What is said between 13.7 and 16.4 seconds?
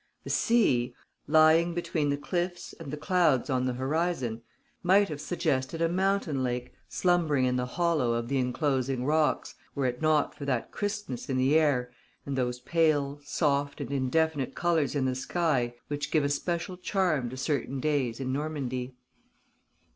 and indefinite colours in the sky which give a